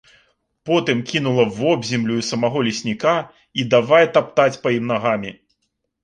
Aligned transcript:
Потым 0.67 1.01
кінула 1.09 1.43
вобземлю 1.57 2.15
і 2.21 2.23
самога 2.29 2.63
лесніка 2.67 3.13
і 3.63 3.65
давай 3.73 4.09
таптаць 4.17 4.59
па 4.65 4.73
ім 4.79 4.89
нагамі. 4.93 5.31